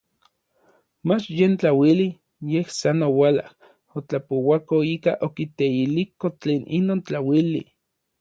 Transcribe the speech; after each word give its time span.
Mach 1.07 1.25
yen 1.37 1.53
tlauili, 1.59 2.07
yej 2.51 2.65
san 2.79 2.99
oualaj 3.09 3.49
otlapouako 3.97 4.75
ika 4.95 5.11
okiteiliko 5.27 6.25
tlen 6.41 6.61
inon 6.79 6.99
tlauili. 7.07 7.63